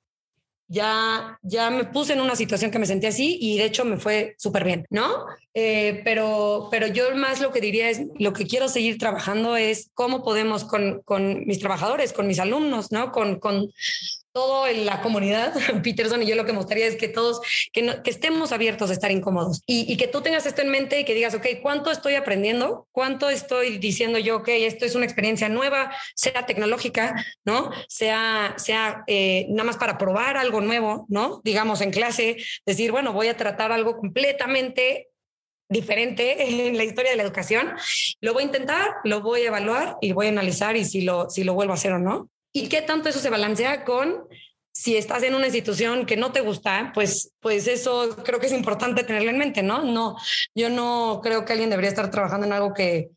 [0.69, 3.97] ya, ya me puse en una situación que me sentí así y de hecho me
[3.97, 5.26] fue súper bien, ¿no?
[5.54, 9.91] Eh, pero, pero yo más lo que diría es, lo que quiero seguir trabajando es
[9.93, 13.12] cómo podemos con, con mis trabajadores, con mis alumnos, ¿no?
[13.12, 13.69] Con, con
[14.38, 15.52] todo en la comunidad,
[15.84, 17.41] Peterson y yo lo que me gustaría es que todos,
[17.73, 21.00] que, que estemos abiertos a estar incómodos y, y, que tú tengas esto en mente
[21.00, 22.88] y que digas, ok, ¿cuánto estoy aprendiendo?
[22.91, 27.71] ¿Cuánto estoy diciendo yo, ok, esto es una experiencia nueva, sea tecnológica, ¿no?
[27.88, 31.41] Sea, sea eh, nada más para probar algo nuevo, ¿no?
[31.43, 35.08] Digamos en clase, decir, bueno, voy a tratar algo completamente
[35.67, 37.73] diferente en la historia de la educación.
[38.21, 41.28] Lo voy a intentar, lo voy a evaluar y voy a analizar y si lo,
[41.28, 42.30] si lo vuelvo a hacer o no.
[42.58, 44.28] ¿Y qué tanto eso se balancea con
[44.72, 48.52] si estás en una institución que no te gusta, pues, pues eso creo que es
[48.52, 49.84] importante tenerlo en mente, ¿no?
[49.84, 50.17] No,
[50.56, 53.10] yo no creo que alguien debería estar trabajando en algo que,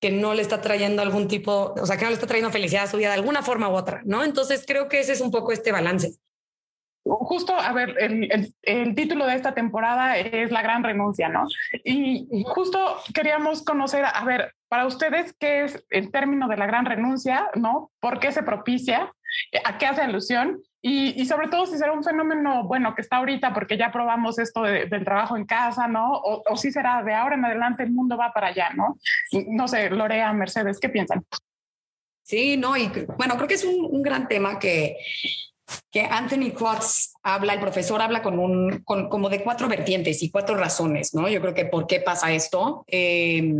[0.00, 2.84] que no le está trayendo algún tipo, o sea, que no le está trayendo felicidad
[2.84, 4.22] a su vida de alguna forma u otra, ¿no?
[4.22, 6.14] Entonces creo que ese es un poco este balance.
[7.08, 11.46] Justo, a ver, el, el, título de esta temporada es La Gran Renuncia, ¿no?
[11.84, 12.78] Y justo
[13.14, 17.90] queríamos conocer, a ver, para ustedes, ¿qué es el término de la gran renuncia, ¿no?
[18.00, 19.10] ¿Por qué se propicia?
[19.64, 20.60] ¿A qué hace alusión?
[20.82, 24.38] Y, y sobre todo si será un fenómeno, bueno, que está ahorita porque ya probamos
[24.38, 26.12] esto de, del trabajo en casa, ¿no?
[26.12, 28.98] O, o si será de ahora en adelante el mundo va para allá, ¿no?
[29.48, 31.24] No sé, Lorea, Mercedes, ¿qué piensan?
[32.22, 34.98] Sí, no, y bueno, creo que es un, un gran tema que
[35.90, 40.30] que Anthony Klotz habla, el profesor habla con un, con, como de cuatro vertientes y
[40.30, 41.28] cuatro razones, ¿no?
[41.28, 42.84] Yo creo que por qué pasa esto.
[42.86, 43.52] Eh,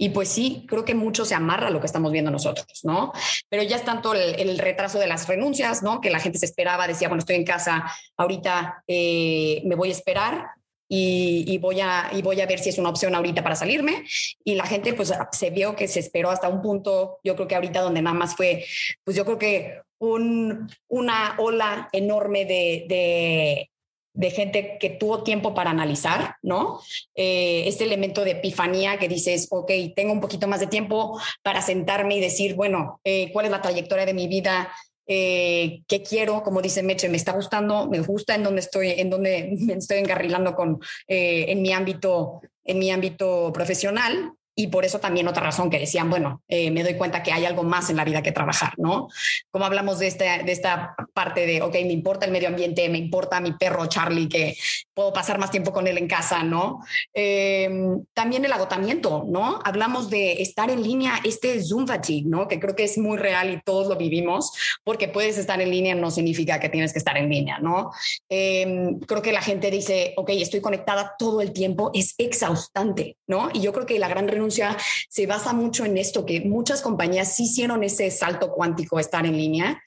[0.00, 3.12] y pues sí, creo que mucho se amarra a lo que estamos viendo nosotros, ¿no?
[3.48, 6.00] Pero ya es tanto el, retraso de las renuncias, ¿no?
[6.00, 7.84] Que la gente se esperaba, decía, bueno, estoy en casa,
[8.16, 10.50] ahorita eh, me voy a esperar,
[10.90, 14.04] y, y, voy a, y voy a ver si es una opción ahorita para salirme.
[14.42, 17.56] Y la gente pues se vio que se esperó hasta un punto, yo creo que
[17.56, 18.64] ahorita donde nada más fue,
[19.04, 23.68] pues yo creo que un, una ola enorme de,
[24.14, 26.80] de, gente que tuvo tiempo para analizar, ¿no?
[27.14, 31.62] Eh, este elemento de epifanía que dices, ok, tengo un poquito más de tiempo para
[31.62, 34.70] sentarme y decir, bueno, eh, ¿cuál es la trayectoria de mi vida?
[35.10, 39.08] Eh, qué quiero, como dice Meche, me está gustando, me gusta en donde estoy, en
[39.08, 44.84] donde me estoy engarrilando con, eh, en mi ámbito, en mi ámbito profesional y por
[44.84, 47.90] eso también otra razón que decían, bueno, eh, me doy cuenta que hay algo más
[47.90, 49.06] en la vida que trabajar, ¿no?
[49.52, 52.98] Como hablamos de, este, de esta parte de, ok, me importa el medio ambiente, me
[52.98, 54.56] importa mi perro Charlie, que
[54.94, 56.80] puedo pasar más tiempo con él en casa, ¿no?
[57.14, 57.70] Eh,
[58.14, 59.60] también el agotamiento, ¿no?
[59.64, 62.48] Hablamos de estar en línea, este Zoom fatigue, ¿no?
[62.48, 64.50] Que creo que es muy real y todos lo vivimos,
[64.82, 67.92] porque puedes estar en línea no significa que tienes que estar en línea, ¿no?
[68.28, 73.50] Eh, creo que la gente dice, ok, estoy conectada todo el tiempo, es exhaustante, ¿no?
[73.52, 77.44] Y yo creo que la gran se basa mucho en esto, que muchas compañías sí
[77.44, 79.82] hicieron ese salto cuántico a estar en línea,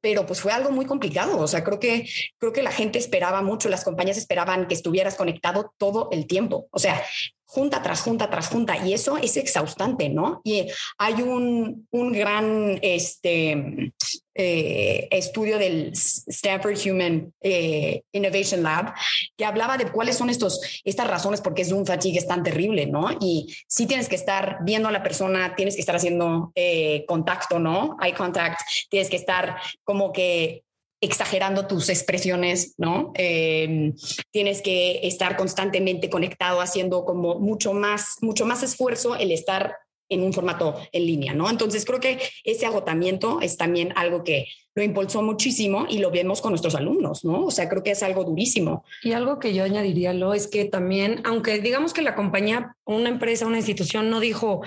[0.00, 1.38] pero pues fue algo muy complicado.
[1.38, 2.08] O sea, creo que,
[2.38, 6.68] creo que la gente esperaba mucho, las compañías esperaban que estuvieras conectado todo el tiempo.
[6.70, 7.02] O sea,
[7.48, 10.42] junta tras junta tras junta y eso es exhaustante, ¿no?
[10.44, 10.66] Y
[10.98, 13.92] hay un, un gran este,
[14.34, 18.92] eh, estudio del Stanford Human eh, Innovation Lab
[19.34, 22.84] que hablaba de cuáles son estos, estas razones por qué Zoom fatigue es tan terrible,
[22.84, 23.16] ¿no?
[23.18, 27.58] Y sí tienes que estar viendo a la persona, tienes que estar haciendo eh, contacto,
[27.58, 27.96] ¿no?
[28.02, 30.64] Eye contact, tienes que estar como que
[31.00, 33.12] exagerando tus expresiones, ¿no?
[33.14, 33.94] Em,
[34.30, 39.76] tienes que estar constantemente conectado, haciendo como mucho más, mucho más esfuerzo el estar
[40.08, 41.50] en un formato en línea, ¿no?
[41.50, 46.40] Entonces creo que ese agotamiento es también algo que lo impulsó muchísimo y lo vemos
[46.40, 47.44] con nuestros alumnos, ¿no?
[47.44, 48.84] O sea, creo que es algo durísimo.
[49.02, 53.08] Y algo que yo añadiría, lo es que también, aunque digamos que la compañía, una
[53.08, 54.62] empresa, una institución no dijo,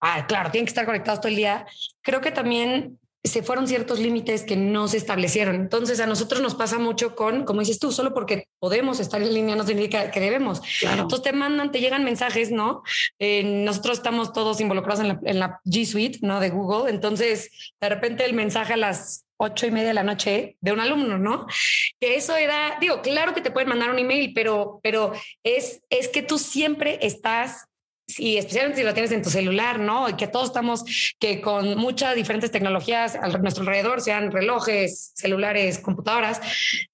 [0.00, 1.66] ah, claro, tienen que estar conectados todo el día,
[2.02, 5.54] creo que también se fueron ciertos límites que no se establecieron.
[5.54, 9.32] Entonces a nosotros nos pasa mucho con, como dices tú, solo porque podemos estar en
[9.32, 10.60] línea no significa que debemos.
[10.82, 12.82] Entonces te mandan, te llegan mensajes, ¿no?
[13.20, 16.40] Eh, nosotros estamos todos involucrados en la, en la, G Suite, ¿no?
[16.40, 16.90] De Google.
[16.90, 20.80] Entonces de repente el mensaje a las ocho y media de la noche de un
[20.80, 21.46] alumno, ¿no?
[22.00, 26.08] Que eso era, digo, claro que te pueden mandar un email, pero, pero es, es
[26.08, 27.66] que tú siempre estás
[28.18, 30.08] y especialmente si lo tienes en tu celular, ¿no?
[30.08, 30.84] Y que todos estamos
[31.18, 36.40] que con muchas diferentes tecnologías a nuestro alrededor, sean relojes, celulares, computadoras,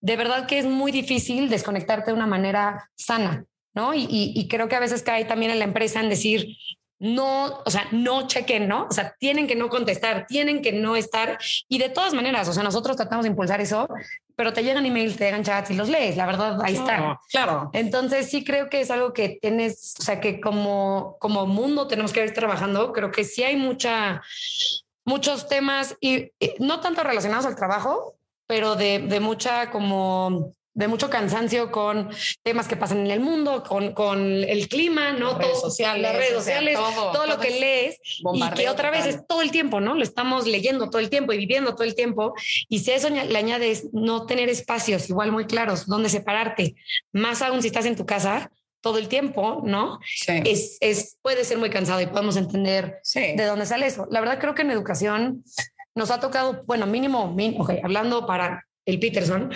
[0.01, 3.95] de verdad que es muy difícil desconectarte de una manera sana, ¿no?
[3.95, 6.57] Y, y creo que a veces cae también en la empresa en decir,
[6.99, 8.87] no, o sea, no chequen, ¿no?
[8.87, 11.39] O sea, tienen que no contestar, tienen que no estar.
[11.69, 13.89] Y de todas maneras, o sea, nosotros tratamos de impulsar eso,
[14.39, 17.19] pero te llegan emails, te llegan chats y los lees, la verdad, ahí está.
[17.29, 17.71] Claro.
[17.73, 22.13] Entonces sí creo que es algo que tienes, o sea, que como, como mundo tenemos
[22.13, 22.93] que ir trabajando.
[22.93, 24.23] Creo que sí hay mucha,
[25.05, 28.15] muchos temas y, no tanto relacionados al trabajo,
[28.47, 32.09] pero de, de mucha como de mucho cansancio con
[32.45, 35.33] temas que pasan en el mundo, con, con el clima, ¿no?
[35.33, 36.79] Las redes sociales, las redes sociales,
[37.13, 37.99] todo, lo que lees
[38.33, 39.97] y que otra vez es todo el tiempo, ¿no?
[39.97, 42.33] Lo estamos leyendo todo el tiempo y viviendo todo el tiempo.
[42.69, 46.77] Y si a eso le añades no tener espacios igual muy claros donde separarte,
[47.11, 48.49] más aún si estás en tu casa,
[48.81, 49.99] todo el tiempo, ¿no?
[50.29, 54.07] Es, es, puede ser muy cansado y podemos entender de dónde sale eso.
[54.13, 55.43] La verdad creo que en educación
[55.97, 59.51] nos ha tocado, bueno, mínimo, mínimo hablando para el Peterson,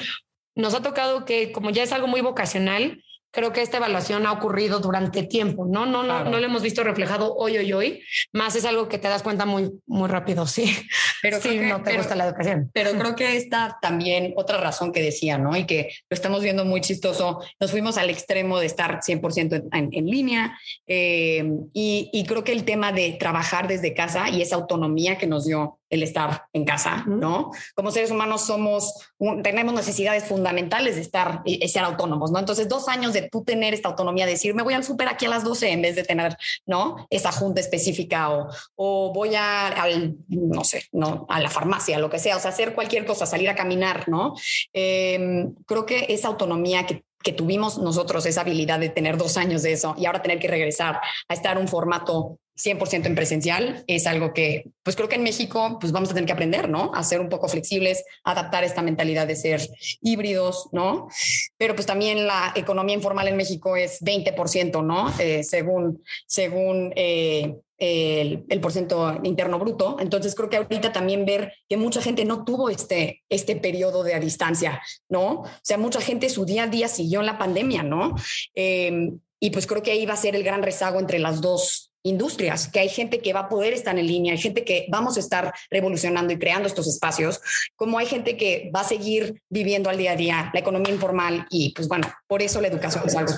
[0.54, 4.32] nos ha tocado que como ya es algo muy vocacional, creo que esta evaluación ha
[4.32, 5.86] ocurrido durante tiempo, ¿no?
[5.86, 9.08] No, no, no lo hemos visto reflejado hoy, hoy, hoy, más es algo que te
[9.08, 10.76] das cuenta muy, muy rápido, sí.
[11.22, 12.70] Pero sí, no te gusta la educación.
[12.74, 15.56] Pero creo que esta también otra razón que decía, ¿no?
[15.56, 19.88] Y que lo estamos viendo muy chistoso, nos fuimos al extremo de estar 100% en,
[19.92, 24.56] en, línea eh, y, y creo que el tema de trabajar desde casa y esa
[24.56, 27.50] autonomía que nos dio el estar en casa, ¿no?
[27.74, 28.94] Como seres humanos somos,
[29.42, 32.38] tenemos necesidades fundamentales de estar y ser autónomos, ¿no?
[32.38, 35.26] Entonces, dos años de tú tener esta autonomía, de decir, me voy al súper aquí
[35.26, 37.06] a las 12 en vez de tener, ¿no?
[37.10, 41.26] Esa junta específica o, o voy a, al, no sé, ¿no?
[41.28, 44.34] A la farmacia, lo que sea, o sea, hacer cualquier cosa, salir a caminar, ¿no?
[44.72, 49.62] Em, creo que esa autonomía que que tuvimos nosotros esa habilidad de tener dos años
[49.62, 54.06] de eso y ahora tener que regresar a estar un formato 100% en presencial es
[54.06, 56.92] algo que, pues creo que en México, pues vamos a tener que aprender, ¿no?
[56.94, 59.68] A ser un poco flexibles, adaptar esta mentalidad de ser
[60.00, 61.08] híbridos, ¿no?
[61.56, 65.12] Pero pues también la economía informal en México es 20%, ¿no?
[65.18, 69.96] Eh, según, según eh, el, el porcentaje interno bruto.
[69.98, 74.14] Entonces creo que ahorita también ver que mucha gente no tuvo este, este periodo de
[74.14, 75.40] a distancia, ¿no?
[75.40, 78.14] O sea, mucha gente su día a día siguió en la pandemia, ¿no?
[78.54, 79.10] Eh,
[79.40, 82.68] y pues creo que ahí va a ser el gran rezago entre las dos industrias,
[82.68, 85.20] que hay gente que va a poder estar en línea, hay gente que vamos a
[85.20, 87.40] estar revolucionando y creando estos espacios,
[87.76, 91.46] como hay gente que va a seguir viviendo al día a día la economía informal
[91.50, 93.32] y pues bueno, por eso la educación es algo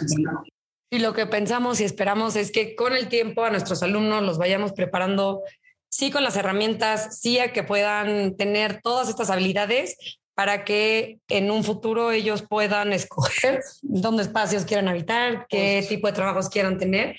[0.90, 4.38] Y lo que pensamos y esperamos es que con el tiempo a nuestros alumnos los
[4.38, 5.42] vayamos preparando,
[5.90, 9.96] sí con las herramientas, sí a que puedan tener todas estas habilidades,
[10.34, 16.12] para que en un futuro ellos puedan escoger dónde espacios quieran habitar, qué tipo de
[16.12, 17.16] trabajos quieran tener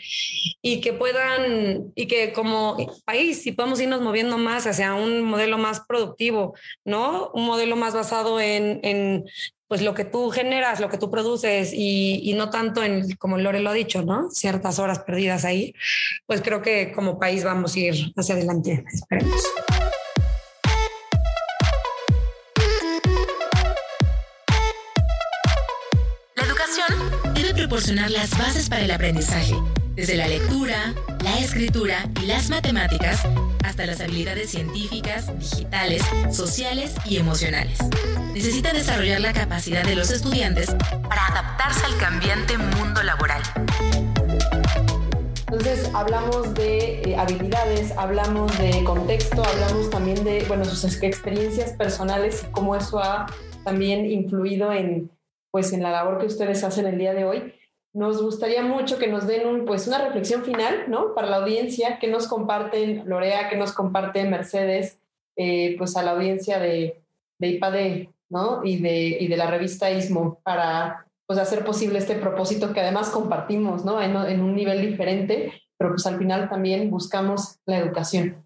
[0.61, 5.57] y que puedan, y que como país, si podemos irnos moviendo más hacia un modelo
[5.57, 7.31] más productivo, ¿no?
[7.33, 9.25] Un modelo más basado en, en
[9.67, 13.37] pues lo que tú generas, lo que tú produces y, y, no tanto en, como
[13.37, 14.29] Lore lo ha dicho, ¿no?
[14.29, 15.73] Ciertas horas perdidas ahí,
[16.27, 19.41] pues creo que como país vamos a ir hacia adelante, esperemos.
[27.75, 29.53] Proporcionar las bases para el aprendizaje,
[29.95, 33.27] desde la lectura, la escritura y las matemáticas
[33.65, 37.77] hasta las habilidades científicas, digitales, sociales y emocionales.
[38.33, 40.73] Necesita desarrollar la capacidad de los estudiantes
[41.09, 43.41] para adaptarse al cambiante mundo laboral.
[45.39, 52.45] Entonces hablamos de eh, habilidades, hablamos de contexto, hablamos también de bueno, sus experiencias personales
[52.47, 53.25] y cómo eso ha
[53.65, 55.11] también influido en,
[55.51, 57.53] pues en la labor que ustedes hacen el día de hoy.
[57.95, 61.15] Nos gustaría mucho que nos den un, pues una reflexión final, ¿no?
[61.15, 64.99] Para la audiencia, que nos comparten Lorea, que nos comparten Mercedes,
[65.37, 67.01] eh, pues a la audiencia de,
[67.39, 68.65] de IPADE ¿no?
[68.65, 73.09] Y de, y de la revista ISMO para pues, hacer posible este propósito que además
[73.09, 74.01] compartimos, ¿no?
[74.01, 78.44] En, en un nivel diferente, pero pues al final también buscamos la educación.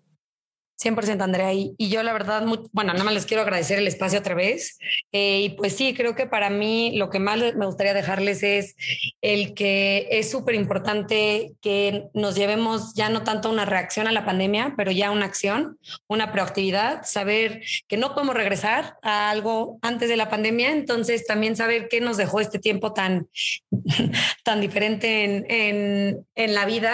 [0.82, 1.54] 100% Andrea.
[1.54, 4.78] Y, y, yo la verdad, bueno, nada más les quiero agradecer el espacio otra vez.
[5.12, 8.76] Eh, y pues sí, creo que para mí lo que más me gustaría dejarles es
[9.22, 14.26] el que es súper importante que nos llevemos ya no tanto una reacción a la
[14.26, 15.78] pandemia, pero ya una acción,
[16.08, 21.56] una proactividad, saber que no podemos regresar a algo antes de la pandemia, entonces también
[21.56, 23.28] saber qué nos dejó este tiempo tan,
[24.44, 26.94] tan diferente en, en, en la vida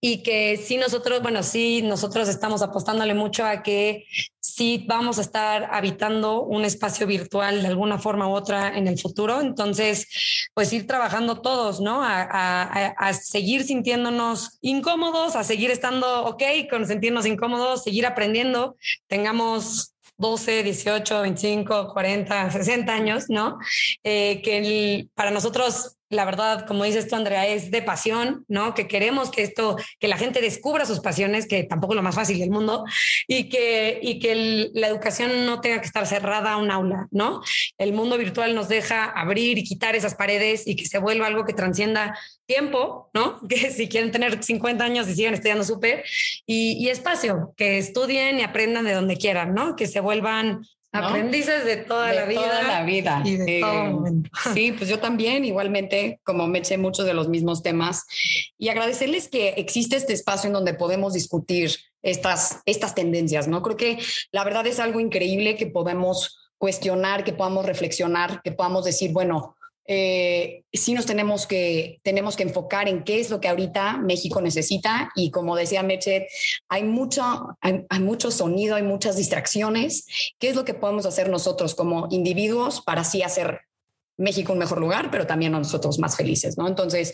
[0.00, 4.06] y que sí nosotros, bueno, sí nosotros estamos apostándole mucho a que
[4.40, 8.98] si vamos a estar habitando un espacio virtual de alguna forma u otra en el
[8.98, 9.40] futuro.
[9.40, 12.02] Entonces, pues ir trabajando todos, ¿no?
[12.02, 18.76] A, a, seguir sintiéndonos incómodos, a seguir estando ok con sentirnos incómodos, seguir aprendiendo,
[19.08, 23.58] tengamos 12, 18, 25, 40, 60 años, ¿no?
[24.04, 28.74] Eh, que para nosotros la verdad, como dices tú, Andrea, es de pasión, ¿no?
[28.74, 32.14] Que queremos que esto, que la gente descubra sus pasiones, que tampoco es lo más
[32.14, 32.84] fácil del mundo,
[33.26, 37.40] y que, y que la educación no tenga que estar cerrada a un aula, ¿no?
[37.78, 41.44] El mundo virtual nos deja abrir y quitar esas paredes y que se vuelva algo
[41.44, 43.40] que transcienda tiempo, ¿no?
[43.48, 46.04] Que si quieren tener 50 años y sigan estudiando súper,
[46.46, 49.76] y, y espacio, que estudien y aprendan de donde quieran, ¿no?
[49.76, 50.62] Que se vuelvan
[51.04, 52.40] Aprendices de toda la vida.
[52.42, 53.22] Toda la vida.
[53.24, 54.30] Y de todo Eh, momento.
[54.54, 58.04] Sí, pues yo también, igualmente, como me eché muchos de los mismos temas.
[58.58, 61.72] Y agradecerles que existe este espacio en donde podemos discutir
[62.02, 63.62] estas, estas tendencias, ¿no?
[63.62, 63.98] Creo que
[64.32, 69.56] la verdad es algo increíble que podemos cuestionar, que podamos reflexionar, que podamos decir, bueno,
[69.88, 74.40] eh, sí nos tenemos que, tenemos que enfocar en qué es lo que ahorita México
[74.40, 76.28] necesita y como decía Meche,
[76.68, 80.06] hay mucho, hay, hay sonido, hay muchas distracciones.
[80.38, 83.60] ¿Qué es lo que podemos hacer nosotros como individuos para así hacer
[84.18, 86.66] México un mejor lugar, pero también a nosotros más felices, ¿no?
[86.66, 87.12] Entonces,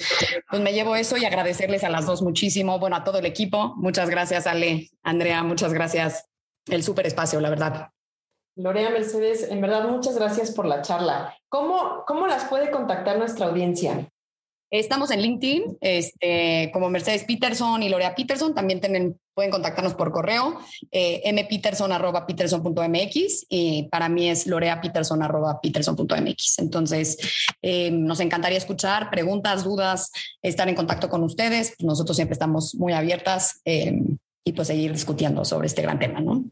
[0.49, 3.75] pues me llevo eso y agradecerles a las dos muchísimo, bueno, a todo el equipo.
[3.77, 6.27] Muchas gracias, Ale, Andrea, muchas gracias.
[6.67, 7.92] El súper espacio, la verdad.
[8.57, 11.37] Lorea Mercedes, en verdad, muchas gracias por la charla.
[11.49, 14.09] ¿Cómo, cómo las puede contactar nuestra audiencia?
[14.73, 18.55] Estamos en LinkedIn, este, como Mercedes Peterson y Lorea Peterson.
[18.55, 18.81] También
[19.35, 20.59] pueden contactarnos por correo,
[20.91, 26.59] eh, mpeterson.peterson.mx y para mí es loreapeterson.peterson.mx.
[26.59, 27.19] Entonces,
[27.61, 31.75] eh, nos encantaría escuchar preguntas, dudas, estar en contacto con ustedes.
[31.81, 34.01] Nosotros siempre estamos muy abiertas eh,
[34.43, 36.47] y pues seguir discutiendo sobre este gran tema, ¿no?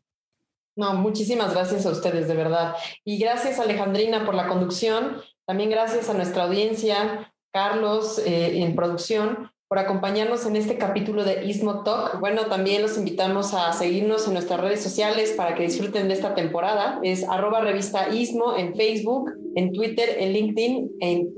[0.81, 2.75] No, muchísimas gracias a ustedes, de verdad.
[3.05, 5.19] Y gracias, Alejandrina, por la conducción.
[5.47, 11.45] También gracias a nuestra audiencia, Carlos, eh, en producción, por acompañarnos en este capítulo de
[11.45, 12.19] Ismo Talk.
[12.19, 16.35] Bueno, también los invitamos a seguirnos en nuestras redes sociales para que disfruten de esta
[16.35, 16.99] temporada.
[17.03, 20.93] Es arroba revista Ismo en Facebook, en Twitter, en LinkedIn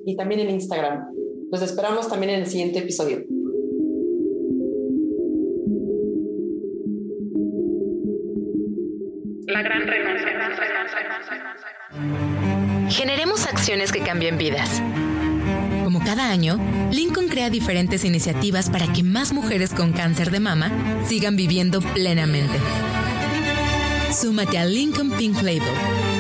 [0.07, 1.05] y también en Instagram.
[1.51, 3.25] Los esperamos también en el siguiente episodio.
[9.63, 9.83] Gran.
[12.91, 14.83] Generemos acciones que cambien vidas.
[15.85, 16.59] Como cada año,
[16.91, 20.71] Lincoln crea diferentes iniciativas para que más mujeres con cáncer de mama
[21.07, 22.59] sigan viviendo plenamente.
[24.13, 26.12] Súmate a Lincoln Pink Label